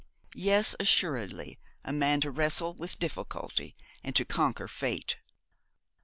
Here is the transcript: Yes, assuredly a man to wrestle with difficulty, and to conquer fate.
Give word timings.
Yes, 0.33 0.75
assuredly 0.79 1.59
a 1.85 1.93
man 1.93 2.21
to 2.21 2.31
wrestle 2.31 2.73
with 2.73 2.97
difficulty, 2.97 3.75
and 4.03 4.15
to 4.15 4.25
conquer 4.25 4.67
fate. 4.67 5.17